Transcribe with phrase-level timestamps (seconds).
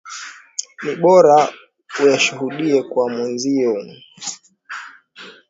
[0.83, 1.37] Ni bora
[2.01, 3.73] uyashuhudie kwa mwenzio.